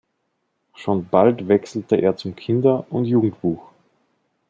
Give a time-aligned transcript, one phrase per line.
[0.73, 3.69] Schon bald wechselte er zum Kinder- und Jugendbuch.